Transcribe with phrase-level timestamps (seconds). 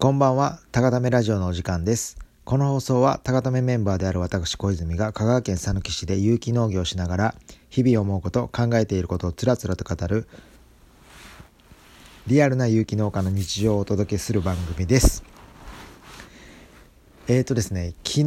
[0.00, 2.18] こんばんは、高ためラジオのお時間です。
[2.44, 7.34] この放送は、高ためメンバーである私小泉が香川県佐野市で有機農業をしながら、
[7.68, 10.28] 日々思うこと、考えていることをつらつらと語る、
[12.28, 15.24] リアルな有機農家の日常をお届けする番組です。
[17.26, 18.24] えーとですね、昨日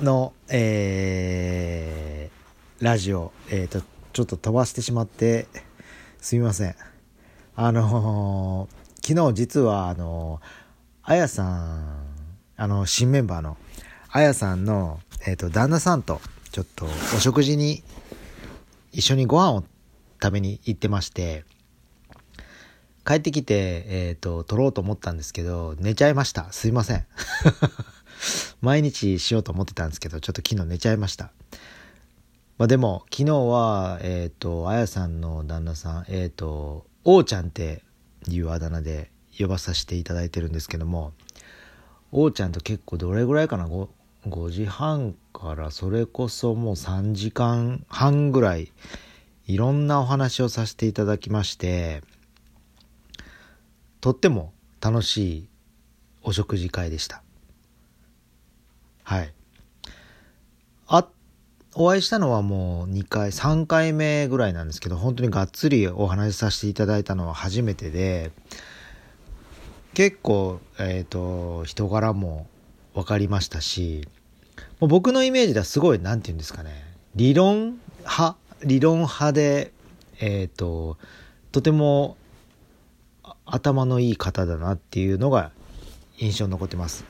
[0.00, 3.80] の、えー、ラジオ、えーと、
[4.12, 5.46] ちょっと飛ばしてしまって、
[6.20, 6.74] すみません。
[7.54, 10.40] あのー昨日実はあの
[11.02, 12.06] あやさん
[12.56, 13.56] あの新メンバーの
[14.10, 16.20] あやさんの、えー、と旦那さんと
[16.52, 16.86] ちょっと
[17.16, 17.82] お食事に
[18.92, 19.64] 一緒にご飯を
[20.22, 21.44] 食べに行ってまして
[23.04, 26.52] 帰ってきて、えー、と撮ろうと思ったんですけど寝ちゃいました。
[26.52, 27.04] すいません。
[28.62, 31.32] 毎日しようと思ってたんですけどちょっと昨日寝ちゃいました。
[32.58, 37.82] まあでも昨日はえっ、とあやさんの旦那さんえっ、とおうちゃんって
[38.28, 41.12] いうあだ名で呼ばさせていただいてるんですけども
[42.10, 43.88] おうちゃんと結構どれぐらいかな？5,
[44.28, 48.70] 5時半からそれこそもう3時間半ぐらい
[49.46, 52.02] いろんなお話をさせていただきまして
[54.00, 55.48] とっても楽しい
[56.22, 57.22] お食事会でした。
[59.04, 59.32] はい。
[60.86, 61.08] あ
[61.74, 68.30] お会いしたのはもう2回3回目ぐらいなんですけど本当にがっつりお話しさせていただいたのは初めてで
[69.94, 72.46] 結構えっ、と人柄も
[72.94, 74.06] 分かりましたし
[74.80, 76.84] もう僕のイメージではすごい何て言うんですかね
[77.14, 79.72] 理論派理論派で
[80.20, 80.98] えっ、と
[81.52, 82.18] とても
[83.46, 85.52] 頭のいい方だなっていうのが
[86.18, 87.04] 印象に残ってます。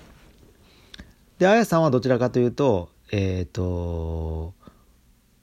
[1.39, 4.55] であやさんはどちらかというとえっ、と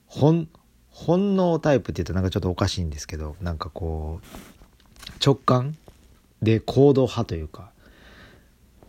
[0.07, 0.49] 本
[0.89, 5.77] 本能タイプって言うとなんかちょっとおかしいんですけどなんかこう直感
[6.41, 7.71] で行動派というか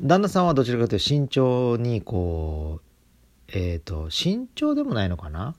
[0.01, 5.55] 旦那さんはどちらかというと慎重にこうえっ、と慎重でもないのかな、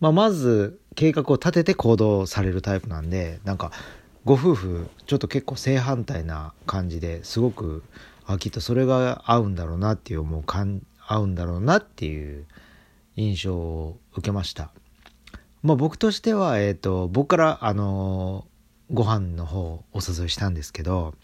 [0.00, 3.70] まあ、まず計画を立てて行動されるタイプなんでなんか
[4.24, 7.82] ご夫婦ちょっと結構正反対な感じですごく
[8.24, 12.46] あきっとそれが合うんだろうなっていう思う感合うんだろうなっていう
[13.16, 14.70] 印象を受けました。
[15.62, 18.52] まあ僕としては、えっ、と、僕から、あのー
[18.92, 21.14] ご飯の方をお誘いしたんですけど、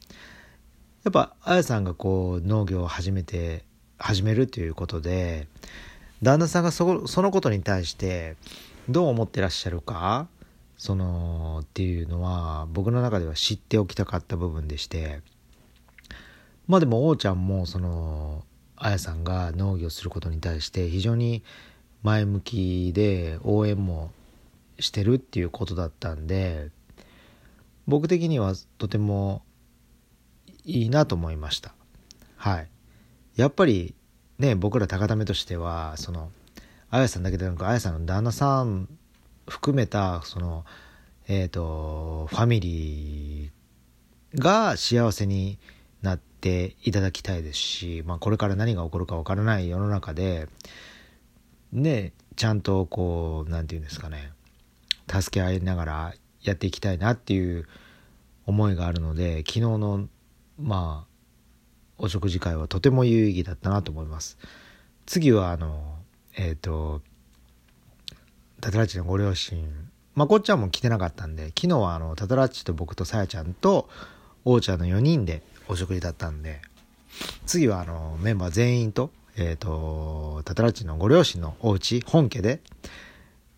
[1.05, 3.65] やっぱ、あやさんがこう、農業を始めて、
[3.99, 5.49] 始めるということで、
[6.23, 8.37] 旦那さんがそそのことに対して、
[8.89, 10.29] どう思ってらっしゃるか、
[10.79, 15.21] その、っていうのは、僕の中では知っておきたかった部分でして、
[16.67, 18.45] まあでも、おうちゃんも、その、
[18.81, 21.43] あやさんが農業することに対して非常に
[22.03, 24.11] 前向きで応援も
[24.79, 26.71] してるっていうことだったんで
[27.87, 29.43] 僕的にはとても
[30.65, 31.73] いいなと思いました。
[32.37, 32.69] はい。
[33.37, 33.95] やっぱり
[34.39, 36.31] ね僕ら高ためとしてはその
[36.91, 38.89] あやさんだけでなくあやさんの旦那さん
[39.49, 40.65] 含めたその
[41.27, 45.59] えっ、とファミリーが幸せに
[46.03, 50.49] なっていただきたいですし、まあ、これから何が起こるかわからない世の中で
[51.73, 54.31] ねちゃんとこう何て言うんですかね
[55.11, 57.67] 助け合いながらやっていきたいなっていう
[58.47, 60.09] 思いがあるので昨日の
[60.59, 61.09] まあ
[61.99, 64.39] お食事会はとても有意義だったなと思います。
[65.05, 65.97] 次はあの
[66.37, 67.03] えっ、と
[68.61, 69.69] タタラッチのご両親
[70.15, 73.89] まあこっちゃんも来てなかったんで昨日はあのタタラッチと僕とさやちゃんと
[74.45, 76.61] おうちゃんの4人でお食事だったんで
[77.47, 82.61] 次はあのメンバー全員と,、えー、とタタラッチのご両親のお家本家で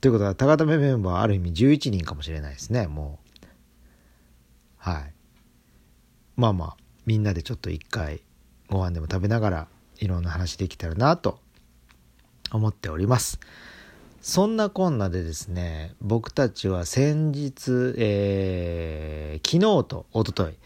[0.00, 2.86] ということは高田目メンバーはある意味11人かもしれないですね。
[2.86, 3.46] もう
[4.78, 5.12] はい。
[6.36, 8.22] まあまあみんなでちょっと一回
[8.68, 9.66] ご飯でも食べながら
[9.98, 11.40] いろんな話できたらなと
[12.52, 13.40] 思っております。
[14.20, 20.56] そんなこんなでですね、僕たちは先日、えー、昨日と一昨日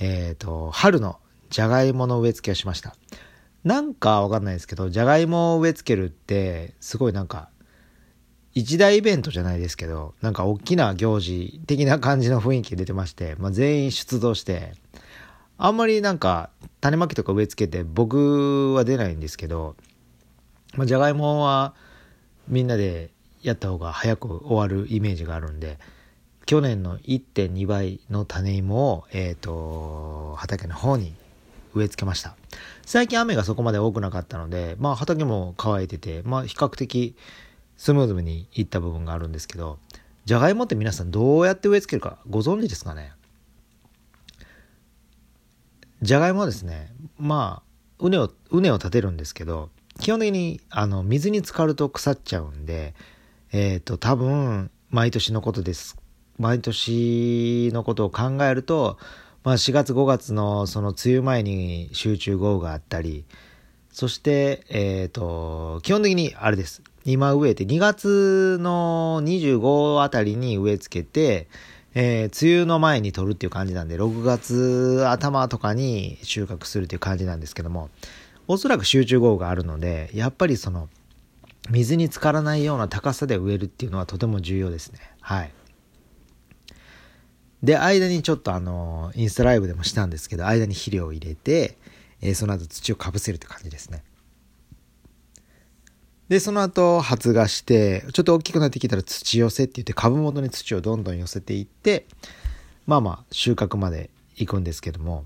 [0.00, 1.18] えっ、と、春の
[1.50, 2.96] じゃがいもの植え付けをしました。
[3.64, 7.50] なんかわかんないですけど、じゃがいもを植え付けるって、すごいなんか、
[8.54, 14.72] 一大イベントじゃないですけど、なんか大きな行事的な感じの雰囲気出てまして、まあ、全員出動して、
[15.58, 16.48] あんまりなんか
[16.80, 19.76] 種まきとか植え付けて僕は出ないんですけど、
[20.76, 21.74] まあ、じゃがいもは
[22.48, 23.10] みんなで
[23.42, 25.78] やった方が早く終わるイメージがあるんで、
[26.46, 31.14] 去年の1.2倍の種芋を、えっ、と、畑の方に
[31.74, 32.34] 植え付けました。
[32.84, 37.14] 最近雨がそこまで多くなかったので、まあ畑も乾いてて、まあ比較的
[37.76, 39.78] スムーズにいった部分があるんですけど、
[40.24, 43.12] じゃがいもって皆さんどうやって植え付けるかご存知ですかね？
[46.02, 47.62] じゃがいもはですね、ま
[47.98, 52.94] あ、畝を、畝を立てるんですけど、基本的にあの水に浸かると腐っちゃうんで、
[53.52, 55.96] えっ、ー、と、多分、毎年のことです。
[56.38, 58.98] 毎年のことを考えると、
[59.42, 63.24] まあ4月5月のその梅雨前に集中豪雨があったり、
[63.92, 66.82] そして、え、ー、と、基本的にあれです。
[67.04, 71.48] 今植えて2月の25あたりに植え付けて、
[71.94, 77.90] えー、梅雨の前に取るっていう感じなんで、6月頭とかに収穫するっていう感じなんですけども、
[78.52, 80.88] おそらく集中豪雨があるので、やっぱりその、
[81.70, 84.98] 水に浸からないような高さで植えるっていうのはとても重要ですね。
[85.20, 85.52] はい。
[87.62, 91.78] で、間にちょっとあの、インスタライブでもしたんですけど、間に肥料を入れて、
[92.22, 94.02] えー、その後土をかぶせるって感じですね。
[96.28, 102.04] で、その後発芽して、ちょっと大きくなってきたら土寄せって言って株元に土をどんどん寄せていって、
[102.88, 105.24] まあまあ収穫まで行くんですけども、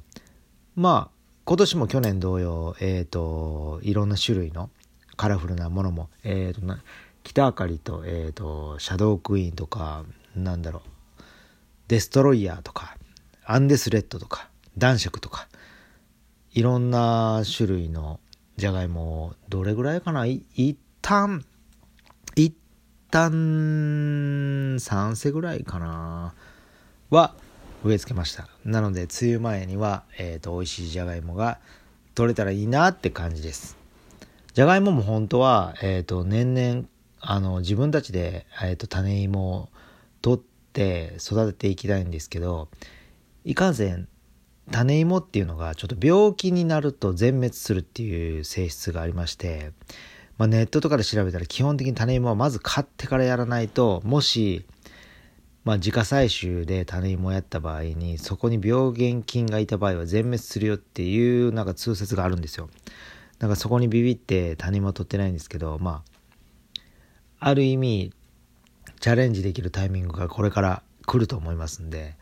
[0.77, 1.15] まあ
[1.47, 4.71] 今年も去年同様、えっ、ー、と、いろんな種類の
[5.17, 6.83] カラフルなものも、えっ、ー、とな、
[7.23, 10.79] 北あかりと、えっ、ー、と、シャドークイーンとか、なんだろ
[11.19, 11.23] う、
[11.89, 12.97] デストロイヤーとか、
[13.45, 14.49] アンデスレッドとか、
[14.79, 15.49] 男爵とか、
[16.53, 18.21] いろんな種類の
[18.57, 21.45] じゃがいもをどれぐらいかない一旦、
[22.37, 22.55] 一
[23.11, 23.31] 旦
[24.77, 26.33] 3世ぐらいかな
[27.11, 27.35] は
[27.85, 28.49] 植え付けました。
[28.65, 31.59] なので、梅雨前には、えっ、ー、と、美味しいじゃがいもが
[32.15, 33.77] 取れたらいいなって感じです。
[34.55, 36.87] じゃがいもも本当は、えっ、ー、と、年々、
[37.21, 39.69] あの、自分たちで、えっ、ー、と、種芋を
[40.23, 40.41] 取っ
[40.73, 42.69] て育てていきたいんですけど、
[43.45, 44.09] いかんせん、
[44.71, 49.73] 種芋っていうのがちょっと病気になると全滅するっていう性質がありまして、
[50.39, 54.65] まあ、ネットとかで調べたら基本的に種芋はまず買ってからやらないともし、
[55.65, 62.69] まあ、自家採集で種芋をやった場合にそこに病原菌がいた場合は全滅するよっていうなんか通説があるんですよ。
[63.39, 66.03] だからそこにビビって種芋を取ってないんですけどま
[67.41, 68.13] あある意味
[69.01, 72.15] チャレンジできるタイミングがこれから来ると思いますんで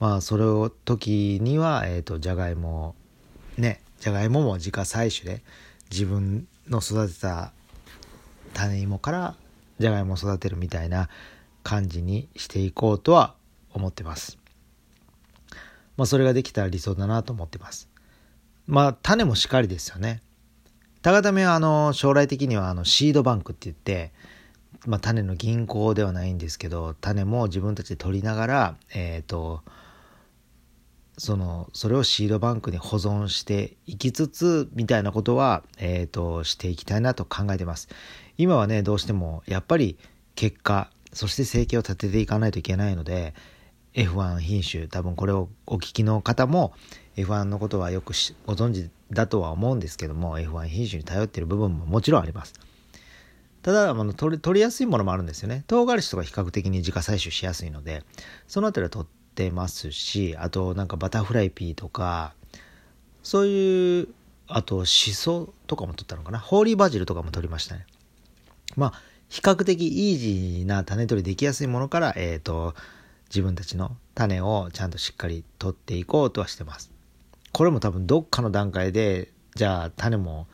[0.00, 2.94] まあそれを時にはえっ、ー、とじゃがいも
[3.58, 5.44] ねじゃがいもも自家採取で
[5.90, 7.52] 自分の育てた
[8.52, 9.36] 種芋から
[9.78, 11.08] じゃがいもを育てるみたいな
[11.64, 13.34] 感じにしていこうとは
[13.72, 14.38] 思ってます。
[15.96, 17.88] まあそれができたら理想だなと思ってます。
[18.66, 20.22] まあ種もしっかりですよね。
[21.02, 24.12] 高ためはあの将来的にはあのシードバンクって言って、
[24.86, 29.62] まあ、種の銀行ではないんですけど種も自分たちで取りながらえっ、ー、と
[31.18, 37.88] そのそれをシードバンクに保存していきつつみたいなことは、えーと、していきたいなと考えてます
[38.36, 39.96] 今はねどうしてもやっぱり
[40.34, 43.34] 結果そして生計を立てていかないといけないので
[43.94, 46.74] F1 品種多分これをお聞きの方も
[47.16, 48.12] F1 のことはよく
[48.46, 52.54] ご存知だとは思うんですけども F1 品種に頼っている部分ももちろんあります。
[53.62, 55.64] ただあの取りやすいものもあるんですよね。
[55.66, 58.02] 唐辛子とか比較的に自家採取しやすいので
[58.46, 62.34] そのあたりは取ってますしあとなんかバタフライピーとか
[63.22, 64.08] そういう
[64.48, 66.38] あとシソとかも取ったのかな。
[66.40, 67.86] ホーリーバジルとかも取りましたね。
[68.76, 72.72] まあ比較的イージーな種取りできやすいものからえっ、ー、と
[73.30, 76.92] 自分たちの種をちゃんとしっかり取っていこうとはしてます。
[77.50, 80.46] これも多分どっかの段階でじゃあ種も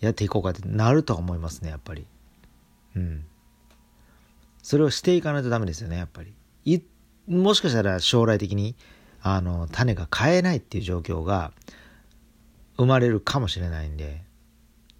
[0.00, 2.08] やっていこうかってなるとは思いますねやっぱり。
[2.96, 3.24] うん。
[4.64, 6.34] それをしていかないとダメですよねやっぱり。
[6.64, 6.80] い
[7.28, 8.74] もしかしたら将来的に
[9.22, 11.52] あの種が買えないっていう状況が
[12.78, 14.22] 生まれるかもしれないんで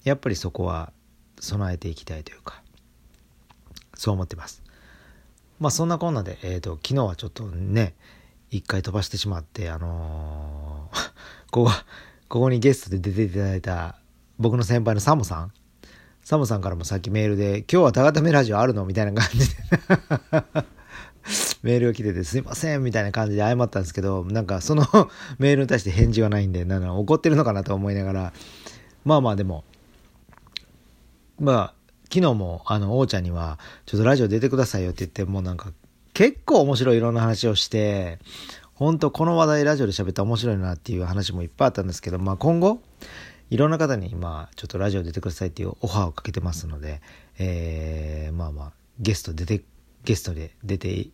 [0.04, 0.92] やっぱりそこは
[1.40, 2.62] 備えていきたいというか。
[3.98, 4.62] そう思ってます。
[5.60, 7.94] まあそんなこんなで、えーと、昨日はちょっとね
[8.50, 11.10] 一回飛ばしてしまってあのー、
[11.50, 11.70] ここ
[12.28, 13.98] ここにゲストで出ていただいた
[14.38, 15.52] 僕の先輩のサムさん。
[16.22, 19.56] サムさんからもさっきメールで「今日は高田目ラジオあるの?」みたいな感じで。
[21.62, 24.86] メールが来ててすいませんみたいな感じで謝ったんですけど、なんかその
[25.38, 28.32] メールに対して返事がないんで、なんか怒ってるのかなと思いながら、
[29.04, 29.64] まあまあでも、
[31.38, 31.74] まあ、
[32.12, 35.72] 昨日もあの、王ちゃんには、ちょっとラジオ出てくださいよって言って、もうなんか、
[36.14, 38.18] 結構面白いいろんな話をして、
[38.74, 42.80] 本当この話題ラジオで喋ったら面白いなっていう話もいっぱいあったんですけど、まあ今後、
[43.50, 47.00] いろんな方に今、ちょっとラジオ出てくださいっていうオファーをかけてますので、
[47.38, 49.62] えー、まあまあ、ゲスト出て、
[50.04, 51.08] ゲストで出て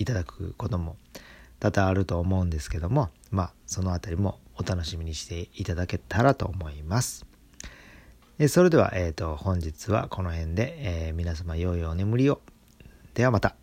[0.00, 0.96] いただくことも
[1.60, 7.29] 多々あると思うんですけどもまあその辺りもお楽しみにしていただけたらと思います。
[8.42, 12.40] えそれでは、えっ、ー、と、本日はこの辺で、え、皆様良いお眠りを。
[13.12, 13.59] ではまた。